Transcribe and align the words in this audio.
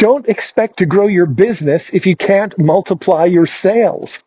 Don't 0.00 0.30
expect 0.30 0.78
to 0.78 0.86
grow 0.86 1.08
your 1.08 1.26
business 1.26 1.90
if 1.90 2.06
you 2.06 2.16
can't 2.16 2.58
multiply 2.58 3.26
your 3.26 3.44
sales. 3.44 4.18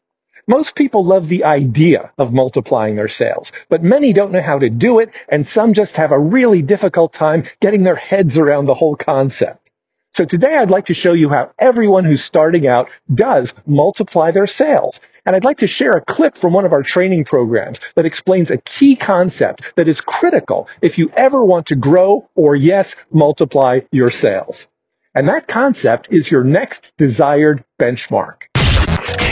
Most 0.47 0.75
people 0.75 1.03
love 1.03 1.27
the 1.27 1.45
idea 1.45 2.11
of 2.19 2.31
multiplying 2.31 2.95
their 2.95 3.07
sales, 3.07 3.51
but 3.69 3.81
many 3.81 4.13
don't 4.13 4.31
know 4.31 4.43
how 4.43 4.59
to 4.59 4.69
do 4.69 4.99
it, 4.99 5.09
and 5.27 5.47
some 5.47 5.73
just 5.73 5.97
have 5.97 6.11
a 6.11 6.19
really 6.19 6.61
difficult 6.61 7.11
time 7.11 7.45
getting 7.59 7.81
their 7.81 7.95
heads 7.95 8.37
around 8.37 8.67
the 8.67 8.75
whole 8.75 8.95
concept. 8.95 9.71
So 10.11 10.25
today 10.25 10.55
I'd 10.55 10.69
like 10.69 10.85
to 10.85 10.93
show 10.93 11.13
you 11.13 11.29
how 11.29 11.49
everyone 11.57 12.03
who's 12.03 12.23
starting 12.23 12.67
out 12.67 12.87
does 13.11 13.51
multiply 13.65 14.29
their 14.29 14.45
sales. 14.45 14.99
And 15.25 15.35
I'd 15.35 15.43
like 15.43 15.57
to 15.57 15.67
share 15.67 15.93
a 15.93 16.05
clip 16.05 16.37
from 16.37 16.53
one 16.53 16.65
of 16.65 16.73
our 16.73 16.83
training 16.83 17.25
programs 17.25 17.79
that 17.95 18.05
explains 18.05 18.51
a 18.51 18.59
key 18.59 18.95
concept 18.95 19.63
that 19.75 19.87
is 19.87 20.01
critical 20.01 20.67
if 20.83 20.99
you 20.99 21.11
ever 21.15 21.43
want 21.43 21.65
to 21.67 21.75
grow 21.75 22.29
or 22.35 22.55
yes, 22.55 22.95
multiply 23.11 23.79
your 23.91 24.11
sales. 24.11 24.67
And 25.15 25.29
that 25.29 25.47
concept 25.47 26.07
is 26.09 26.31
your 26.31 26.43
next 26.43 26.91
desired 26.97 27.61
benchmark. 27.79 28.47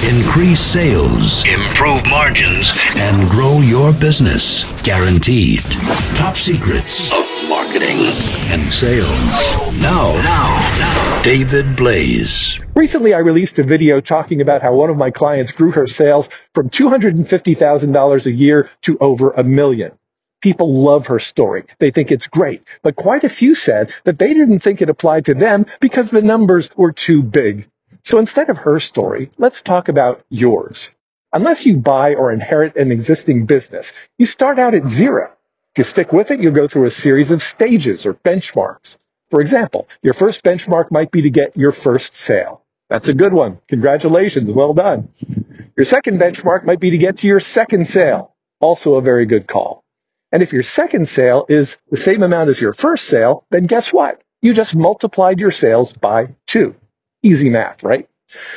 Increase 0.08 0.62
sales, 0.62 1.44
improve 1.48 2.06
margins, 2.06 2.78
and 2.98 3.28
grow 3.28 3.62
your 3.62 3.92
business. 3.92 4.80
Guaranteed. 4.84 5.62
Top 6.16 6.36
secrets 6.36 7.12
of 7.12 7.50
marketing 7.50 7.98
and 8.52 8.72
sales. 8.72 9.10
Now, 9.82 10.14
now, 10.22 10.78
now. 10.78 11.22
David 11.24 11.76
Blaise. 11.76 12.60
Recently, 12.76 13.16
I 13.16 13.20
released 13.20 13.58
a 13.58 13.64
video 13.64 14.02
talking 14.02 14.40
about 14.40 14.62
how 14.62 14.76
one 14.76 14.92
of 14.92 14.98
my 14.98 15.10
clients 15.10 15.52
grew 15.52 15.72
her 15.72 15.88
sales 15.88 16.30
from 16.54 16.70
$250,000 16.70 18.26
a 18.28 18.32
year 18.32 18.70
to 18.82 19.00
over 19.00 19.32
a 19.32 19.44
million. 19.44 19.94
People 20.42 20.74
love 20.74 21.08
her 21.08 21.20
story. 21.20 21.66
They 21.80 21.92
think 21.92 22.12
it's 22.12 22.28
great. 22.28 22.64
But 22.82 22.96
quite 22.96 23.24
a 23.24 23.30
few 23.30 23.54
said 23.54 23.94
that 24.04 24.20
they 24.20 24.34
didn't 24.34 24.60
think 24.60 24.82
it 24.82 24.90
applied 24.90 25.26
to 25.26 25.36
them 25.36 25.66
because 25.80 26.10
the 26.10 26.22
numbers 26.22 26.70
were 26.76 26.92
too 26.92 27.24
big. 27.24 27.70
So 28.04 28.18
instead 28.18 28.50
of 28.50 28.58
her 28.60 28.80
story, 28.80 29.30
let's 29.38 29.62
talk 29.62 29.88
about 29.88 30.24
yours. 30.30 30.92
Unless 31.34 31.66
you 31.66 31.78
buy 31.78 32.16
or 32.16 32.32
inherit 32.32 32.76
an 32.76 32.92
existing 32.92 33.46
business, 33.46 33.94
you 34.18 34.26
start 34.26 34.60
out 34.60 34.74
at 34.74 34.86
zero. 34.86 35.32
If 35.74 35.78
you 35.78 35.84
stick 35.84 36.12
with 36.12 36.32
it, 36.32 36.42
you'll 36.42 36.52
go 36.54 36.68
through 36.68 36.86
a 36.86 36.90
series 36.90 37.32
of 37.32 37.42
stages 37.42 38.06
or 38.06 38.14
benchmarks. 38.14 38.98
For 39.30 39.40
example, 39.40 39.88
your 40.02 40.14
first 40.14 40.44
benchmark 40.44 40.92
might 40.92 41.12
be 41.12 41.22
to 41.22 41.30
get 41.30 41.56
your 41.56 41.72
first 41.72 42.16
sale. 42.16 42.64
That's 42.90 43.08
a 43.08 43.14
good 43.14 43.32
one. 43.32 43.60
Congratulations. 43.70 44.52
Well 44.52 44.74
done. 44.74 45.10
Your 45.78 45.86
second 45.86 46.20
benchmark 46.20 46.66
might 46.66 46.82
be 46.82 46.90
to 46.90 46.98
get 46.98 47.18
to 47.20 47.28
your 47.28 47.40
second 47.40 47.88
sale. 47.88 48.36
Also 48.60 48.96
a 48.96 49.02
very 49.02 49.26
good 49.26 49.48
call. 49.48 49.81
And 50.32 50.42
if 50.42 50.54
your 50.54 50.64
second 50.64 51.08
sale 51.08 51.46
is 51.50 51.78
the 51.90 51.98
same 51.98 52.24
amount 52.24 52.50
as 52.50 52.62
your 52.62 52.74
first 52.74 53.06
sale, 53.06 53.46
then 53.52 53.66
guess 53.66 53.92
what? 53.92 54.22
You 54.42 54.54
just 54.54 54.76
multiplied 54.76 55.40
your 55.40 55.52
sales 55.52 55.94
by 55.94 56.36
two. 56.48 56.76
Easy 57.22 57.50
math, 57.50 57.84
right? 57.84 58.08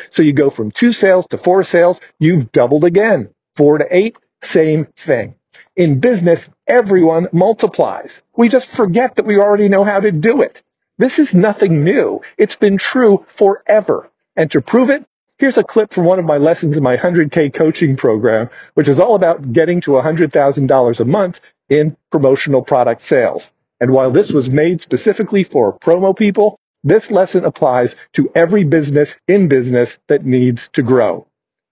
So 0.08 0.22
you 0.22 0.33
go 0.33 0.50
from 0.50 0.70
two 0.70 0.92
sales 0.92 1.27
to 1.28 1.39
four 1.39 1.64
sales, 1.64 2.00
you've 2.19 2.52
doubled 2.52 2.84
again. 2.84 3.30
Four 3.55 3.78
to 3.78 3.86
eight, 3.91 4.17
same 4.42 4.86
thing. 4.97 5.34
In 5.77 6.00
business, 6.00 6.48
everyone 6.67 7.28
multiplies. 7.33 8.22
We 8.36 8.48
just 8.48 8.69
forget 8.75 9.17
that 9.17 9.27
we 9.27 9.39
already 9.39 9.69
know 9.69 9.84
how 9.84 10.00
to 10.00 10.12
do 10.12 10.42
it. 10.42 10.62
This 10.98 11.19
is 11.19 11.34
nothing 11.34 11.83
new. 11.83 12.22
It's 12.39 12.56
been 12.56 12.78
true 12.78 13.25
forever. 13.27 14.11
And 14.36 14.50
to 14.52 14.61
prove 14.61 14.91
it, 14.91 15.05
Here's 15.36 15.58
a 15.58 15.64
clip 15.64 15.92
from 15.92 16.05
one 16.05 16.20
of 16.20 16.25
my 16.25 16.36
lessons 16.36 16.77
in 16.77 16.84
my 16.84 16.97
100K 16.97 17.52
coaching 17.52 17.97
program, 17.97 18.50
which 18.75 18.86
is 18.86 19.00
all 19.00 19.17
about 19.17 19.52
getting 19.52 19.80
to 19.80 19.91
$100,000 19.91 21.00
a 21.00 21.05
month 21.05 21.41
in 21.75 21.97
promotional 22.11 22.62
product 22.62 23.03
sales. 23.03 23.53
And 23.80 23.91
while 23.92 24.11
this 24.11 24.33
was 24.33 24.48
made 24.48 24.80
specifically 24.80 25.44
for 25.44 25.78
promo 25.78 26.17
people, 26.17 26.58
this 26.84 27.11
lesson 27.11 27.44
applies 27.44 27.97
to 28.12 28.30
every 28.34 28.64
business 28.64 29.17
in 29.27 29.48
business 29.48 29.98
that 30.08 30.25
needs 30.25 30.69
to 30.69 30.83
grow. 30.83 31.27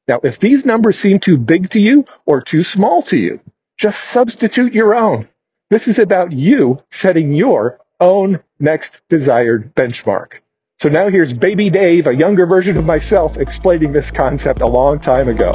Now, 0.09 0.21
if 0.25 0.39
these 0.39 0.67
numbers 0.67 0.99
seem 0.99 1.21
too 1.21 1.39
big 1.39 1.71
to 1.71 1.79
you 1.79 2.05
or 2.27 2.41
too 2.41 2.65
small 2.65 3.03
to 3.03 3.17
you, 3.17 3.41
just 3.79 4.01
substitute 4.01 4.75
your 4.75 4.95
own. 4.95 5.29
This 5.71 5.87
is 5.87 5.99
about 5.99 6.33
you 6.33 6.83
setting 6.91 7.33
your 7.33 7.79
own 8.01 8.43
next 8.59 9.01
desired 9.09 9.75
benchmark. 9.75 10.41
So 10.79 10.89
now 10.89 11.09
here's 11.09 11.33
Baby 11.33 11.71
Dave, 11.71 12.09
a 12.09 12.15
younger 12.15 12.47
version 12.47 12.77
of 12.77 12.85
myself, 12.85 13.37
explaining 13.37 13.93
this 13.93 14.11
concept 14.11 14.61
a 14.61 14.67
long 14.67 14.99
time 14.99 15.29
ago. 15.29 15.53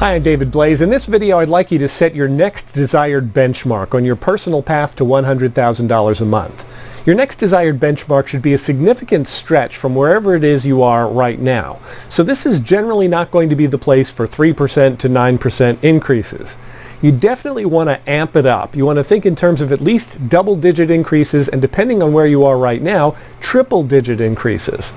Hi, 0.00 0.14
I'm 0.14 0.22
David 0.22 0.50
Blaise. 0.50 0.80
In 0.80 0.88
this 0.88 1.04
video, 1.04 1.40
I'd 1.40 1.50
like 1.50 1.70
you 1.70 1.78
to 1.78 1.86
set 1.86 2.14
your 2.14 2.26
next 2.26 2.72
desired 2.72 3.34
benchmark 3.34 3.94
on 3.94 4.02
your 4.02 4.16
personal 4.16 4.62
path 4.62 4.96
to 4.96 5.04
$100,000 5.04 6.20
a 6.20 6.24
month. 6.24 6.64
Your 7.04 7.14
next 7.14 7.36
desired 7.36 7.78
benchmark 7.78 8.26
should 8.26 8.40
be 8.40 8.54
a 8.54 8.58
significant 8.58 9.28
stretch 9.28 9.76
from 9.76 9.94
wherever 9.94 10.34
it 10.34 10.42
is 10.42 10.64
you 10.64 10.82
are 10.82 11.06
right 11.06 11.38
now. 11.38 11.80
So 12.08 12.22
this 12.22 12.46
is 12.46 12.60
generally 12.60 13.08
not 13.08 13.30
going 13.30 13.50
to 13.50 13.56
be 13.56 13.66
the 13.66 13.76
place 13.76 14.10
for 14.10 14.26
3% 14.26 14.96
to 14.96 15.08
9% 15.10 15.84
increases 15.84 16.56
you 17.02 17.10
definitely 17.10 17.64
want 17.64 17.88
to 17.88 18.10
amp 18.10 18.36
it 18.36 18.46
up. 18.46 18.76
You 18.76 18.84
want 18.84 18.98
to 18.98 19.04
think 19.04 19.24
in 19.24 19.34
terms 19.34 19.62
of 19.62 19.72
at 19.72 19.80
least 19.80 20.28
double 20.28 20.54
digit 20.54 20.90
increases 20.90 21.48
and 21.48 21.62
depending 21.62 22.02
on 22.02 22.12
where 22.12 22.26
you 22.26 22.44
are 22.44 22.58
right 22.58 22.82
now, 22.82 23.16
triple 23.40 23.82
digit 23.82 24.20
increases. 24.20 24.92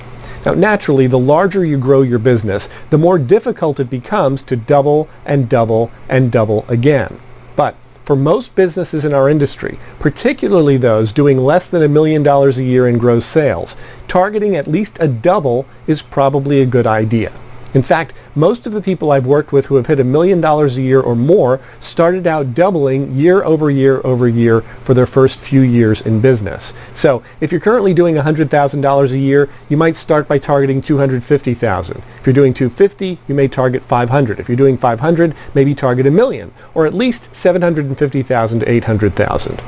Now 0.45 0.53
naturally, 0.53 1.07
the 1.07 1.19
larger 1.19 1.63
you 1.63 1.77
grow 1.77 2.01
your 2.01 2.19
business, 2.19 2.67
the 2.89 2.97
more 2.97 3.17
difficult 3.17 3.79
it 3.79 3.89
becomes 3.89 4.41
to 4.43 4.55
double 4.55 5.07
and 5.25 5.47
double 5.47 5.91
and 6.09 6.31
double 6.31 6.65
again. 6.67 7.19
But 7.55 7.75
for 8.03 8.15
most 8.15 8.53
businesses 8.55 9.05
in 9.05 9.13
our 9.13 9.29
industry, 9.29 9.79
particularly 9.99 10.77
those 10.77 11.11
doing 11.13 11.37
less 11.37 11.69
than 11.69 11.83
a 11.83 11.87
million 11.87 12.23
dollars 12.23 12.57
a 12.57 12.63
year 12.63 12.87
in 12.87 12.97
gross 12.97 13.25
sales, 13.25 13.75
targeting 14.07 14.55
at 14.55 14.67
least 14.67 14.97
a 14.99 15.07
double 15.07 15.65
is 15.87 16.01
probably 16.01 16.61
a 16.61 16.65
good 16.65 16.85
idea. 16.85 17.31
In 17.73 17.81
fact, 17.81 18.13
most 18.35 18.67
of 18.67 18.73
the 18.73 18.81
people 18.81 19.11
I've 19.11 19.25
worked 19.25 19.51
with 19.51 19.65
who 19.65 19.75
have 19.75 19.87
hit 19.87 19.99
a 19.99 20.03
million 20.03 20.39
dollars 20.39 20.77
a 20.77 20.81
year 20.81 21.01
or 21.01 21.15
more 21.15 21.59
started 21.79 22.27
out 22.27 22.53
doubling 22.53 23.11
year 23.13 23.43
over 23.43 23.71
year 23.71 23.99
over 24.03 24.27
year 24.27 24.61
for 24.61 24.93
their 24.93 25.07
first 25.07 25.39
few 25.39 25.61
years 25.61 26.01
in 26.01 26.21
business. 26.21 26.73
So 26.93 27.23
if 27.41 27.51
you're 27.51 27.61
currently 27.61 27.93
doing 27.93 28.15
$100,000 28.15 29.11
a 29.11 29.17
year, 29.17 29.49
you 29.69 29.77
might 29.77 29.95
start 29.95 30.27
by 30.27 30.37
targeting 30.37 30.81
250,000. 30.81 31.97
If 32.19 32.27
you're 32.27 32.33
doing 32.33 32.53
250, 32.53 33.17
you 33.27 33.33
may 33.33 33.47
target 33.47 33.83
500. 33.83 34.39
If 34.39 34.47
you're 34.47 34.55
doing 34.55 34.77
500, 34.77 35.33
maybe 35.55 35.73
target 35.73 36.05
a 36.05 36.11
million, 36.11 36.53
or 36.75 36.85
at 36.85 36.93
least 36.93 37.33
750,000 37.33 38.59
to 38.59 38.71
800,000. 38.71 39.61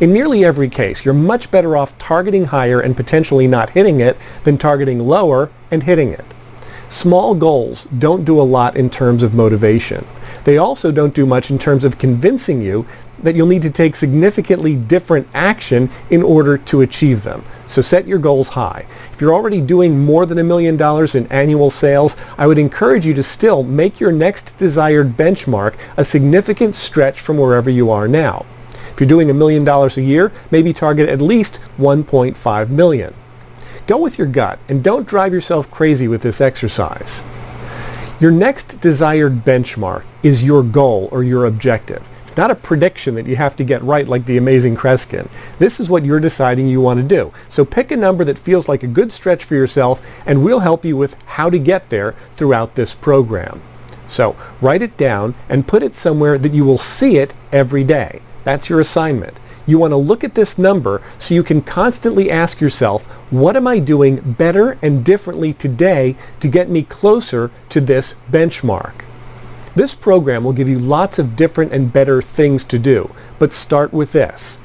In 0.00 0.14
nearly 0.14 0.46
every 0.46 0.70
case, 0.70 1.04
you're 1.04 1.12
much 1.12 1.50
better 1.50 1.76
off 1.76 1.98
targeting 1.98 2.46
higher 2.46 2.80
and 2.80 2.96
potentially 2.96 3.46
not 3.46 3.70
hitting 3.70 4.00
it 4.00 4.16
than 4.44 4.56
targeting 4.56 5.00
lower 5.00 5.50
and 5.70 5.82
hitting 5.82 6.10
it. 6.10 6.24
Small 6.90 7.36
goals 7.36 7.84
don't 7.96 8.24
do 8.24 8.40
a 8.40 8.42
lot 8.42 8.76
in 8.76 8.90
terms 8.90 9.22
of 9.22 9.32
motivation. 9.32 10.04
They 10.42 10.58
also 10.58 10.90
don't 10.90 11.14
do 11.14 11.24
much 11.24 11.48
in 11.48 11.56
terms 11.56 11.84
of 11.84 11.98
convincing 11.98 12.60
you 12.60 12.84
that 13.22 13.36
you'll 13.36 13.46
need 13.46 13.62
to 13.62 13.70
take 13.70 13.94
significantly 13.94 14.74
different 14.74 15.28
action 15.32 15.88
in 16.10 16.20
order 16.20 16.58
to 16.58 16.80
achieve 16.80 17.22
them. 17.22 17.44
So 17.68 17.80
set 17.80 18.08
your 18.08 18.18
goals 18.18 18.48
high. 18.48 18.86
If 19.12 19.20
you're 19.20 19.32
already 19.32 19.60
doing 19.60 20.04
more 20.04 20.26
than 20.26 20.38
a 20.38 20.44
million 20.44 20.76
dollars 20.76 21.14
in 21.14 21.28
annual 21.28 21.70
sales, 21.70 22.16
I 22.36 22.48
would 22.48 22.58
encourage 22.58 23.06
you 23.06 23.14
to 23.14 23.22
still 23.22 23.62
make 23.62 24.00
your 24.00 24.10
next 24.10 24.56
desired 24.56 25.16
benchmark 25.16 25.76
a 25.96 26.02
significant 26.02 26.74
stretch 26.74 27.20
from 27.20 27.38
wherever 27.38 27.70
you 27.70 27.88
are 27.92 28.08
now. 28.08 28.44
If 28.92 28.98
you're 28.98 29.08
doing 29.08 29.30
a 29.30 29.34
million 29.34 29.62
dollars 29.62 29.96
a 29.96 30.02
year, 30.02 30.32
maybe 30.50 30.72
target 30.72 31.08
at 31.08 31.20
least 31.20 31.60
1.5 31.78 32.68
million. 32.70 33.14
Go 33.90 33.98
with 33.98 34.18
your 34.18 34.28
gut 34.28 34.60
and 34.68 34.84
don't 34.84 35.04
drive 35.04 35.32
yourself 35.32 35.68
crazy 35.68 36.06
with 36.06 36.22
this 36.22 36.40
exercise. 36.40 37.24
Your 38.20 38.30
next 38.30 38.80
desired 38.80 39.44
benchmark 39.44 40.04
is 40.22 40.44
your 40.44 40.62
goal 40.62 41.08
or 41.10 41.24
your 41.24 41.46
objective. 41.46 42.08
It's 42.20 42.36
not 42.36 42.52
a 42.52 42.54
prediction 42.54 43.16
that 43.16 43.26
you 43.26 43.34
have 43.34 43.56
to 43.56 43.64
get 43.64 43.82
right 43.82 44.06
like 44.06 44.26
the 44.26 44.36
amazing 44.36 44.76
Kreskin. 44.76 45.28
This 45.58 45.80
is 45.80 45.90
what 45.90 46.04
you're 46.04 46.20
deciding 46.20 46.68
you 46.68 46.80
want 46.80 47.00
to 47.00 47.04
do. 47.04 47.32
So 47.48 47.64
pick 47.64 47.90
a 47.90 47.96
number 47.96 48.22
that 48.22 48.38
feels 48.38 48.68
like 48.68 48.84
a 48.84 48.86
good 48.86 49.10
stretch 49.10 49.42
for 49.42 49.56
yourself 49.56 50.00
and 50.24 50.44
we'll 50.44 50.60
help 50.60 50.84
you 50.84 50.96
with 50.96 51.20
how 51.24 51.50
to 51.50 51.58
get 51.58 51.90
there 51.90 52.14
throughout 52.34 52.76
this 52.76 52.94
program. 52.94 53.60
So 54.06 54.36
write 54.60 54.82
it 54.82 54.96
down 54.98 55.34
and 55.48 55.66
put 55.66 55.82
it 55.82 55.96
somewhere 55.96 56.38
that 56.38 56.54
you 56.54 56.64
will 56.64 56.78
see 56.78 57.16
it 57.16 57.34
every 57.50 57.82
day. 57.82 58.22
That's 58.44 58.70
your 58.70 58.78
assignment. 58.78 59.40
You 59.70 59.78
want 59.78 59.92
to 59.92 59.96
look 59.96 60.24
at 60.24 60.34
this 60.34 60.58
number 60.58 61.00
so 61.16 61.32
you 61.32 61.44
can 61.44 61.62
constantly 61.62 62.28
ask 62.28 62.60
yourself, 62.60 63.06
what 63.30 63.54
am 63.54 63.68
I 63.68 63.78
doing 63.78 64.16
better 64.16 64.76
and 64.82 65.04
differently 65.04 65.52
today 65.52 66.16
to 66.40 66.48
get 66.48 66.68
me 66.68 66.82
closer 66.82 67.52
to 67.68 67.80
this 67.80 68.16
benchmark? 68.32 69.04
This 69.76 69.94
program 69.94 70.42
will 70.42 70.54
give 70.54 70.68
you 70.68 70.80
lots 70.80 71.20
of 71.20 71.36
different 71.36 71.72
and 71.72 71.92
better 71.92 72.20
things 72.20 72.64
to 72.64 72.80
do, 72.80 73.14
but 73.38 73.52
start 73.52 73.92
with 73.92 74.10
this. 74.10 74.58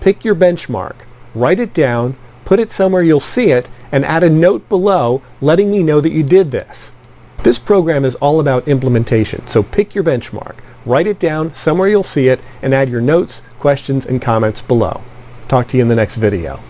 Pick 0.00 0.24
your 0.24 0.34
benchmark, 0.34 0.96
write 1.36 1.60
it 1.60 1.72
down, 1.72 2.16
put 2.44 2.58
it 2.58 2.72
somewhere 2.72 3.04
you'll 3.04 3.20
see 3.20 3.52
it, 3.52 3.68
and 3.92 4.04
add 4.04 4.24
a 4.24 4.28
note 4.28 4.68
below 4.68 5.22
letting 5.40 5.70
me 5.70 5.84
know 5.84 6.00
that 6.00 6.10
you 6.10 6.24
did 6.24 6.50
this. 6.50 6.92
This 7.44 7.60
program 7.60 8.04
is 8.04 8.16
all 8.16 8.40
about 8.40 8.66
implementation, 8.66 9.46
so 9.46 9.62
pick 9.62 9.94
your 9.94 10.02
benchmark 10.02 10.56
write 10.88 11.06
it 11.06 11.18
down 11.18 11.52
somewhere 11.52 11.88
you'll 11.88 12.02
see 12.02 12.28
it, 12.28 12.40
and 12.62 12.74
add 12.74 12.88
your 12.88 13.00
notes, 13.00 13.42
questions, 13.58 14.06
and 14.06 14.20
comments 14.20 14.62
below. 14.62 15.02
Talk 15.48 15.68
to 15.68 15.76
you 15.76 15.82
in 15.82 15.88
the 15.88 15.94
next 15.94 16.16
video. 16.16 16.60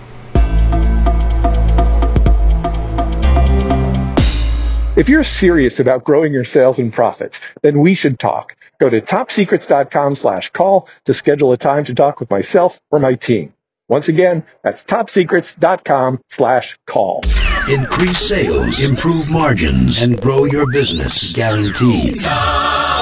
If 4.98 5.08
you're 5.08 5.22
serious 5.22 5.78
about 5.78 6.02
growing 6.02 6.32
your 6.32 6.42
sales 6.42 6.80
and 6.80 6.92
profits, 6.92 7.38
then 7.62 7.78
we 7.78 7.94
should 7.94 8.18
talk. 8.18 8.56
Go 8.80 8.90
to 8.90 9.00
topsecrets.com 9.00 10.16
slash 10.16 10.50
call 10.50 10.88
to 11.04 11.14
schedule 11.14 11.52
a 11.52 11.56
time 11.56 11.84
to 11.84 11.94
talk 11.94 12.18
with 12.18 12.28
myself 12.30 12.80
or 12.90 12.98
my 12.98 13.14
team. 13.14 13.54
Once 13.88 14.08
again, 14.08 14.44
that's 14.64 14.82
topsecrets.com 14.82 16.20
slash 16.26 16.76
call. 16.86 17.22
Increase 17.70 18.18
sales, 18.18 18.84
improve 18.84 19.30
margins, 19.30 20.02
and 20.02 20.20
grow 20.20 20.44
your 20.46 20.70
business. 20.72 21.32
Guaranteed. 21.32 22.18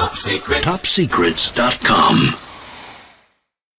Top 0.07 0.15
Secrets. 0.15 0.61
TopSecrets.com. 1.51 2.46